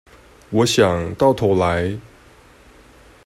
[0.49, 1.95] 我想，到頭來